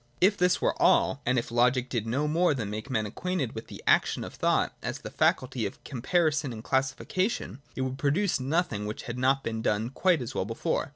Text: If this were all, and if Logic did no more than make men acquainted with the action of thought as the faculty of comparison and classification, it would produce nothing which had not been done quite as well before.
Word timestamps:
If 0.19 0.35
this 0.35 0.59
were 0.59 0.73
all, 0.81 1.21
and 1.27 1.37
if 1.37 1.51
Logic 1.51 1.87
did 1.87 2.07
no 2.07 2.27
more 2.27 2.55
than 2.55 2.71
make 2.71 2.89
men 2.89 3.05
acquainted 3.05 3.53
with 3.53 3.67
the 3.67 3.83
action 3.85 4.23
of 4.23 4.33
thought 4.33 4.73
as 4.81 4.97
the 4.97 5.11
faculty 5.11 5.63
of 5.67 5.83
comparison 5.83 6.51
and 6.51 6.63
classification, 6.63 7.61
it 7.75 7.81
would 7.81 7.99
produce 7.99 8.39
nothing 8.39 8.87
which 8.87 9.03
had 9.03 9.19
not 9.19 9.43
been 9.43 9.61
done 9.61 9.91
quite 9.91 10.23
as 10.23 10.33
well 10.33 10.45
before. 10.45 10.89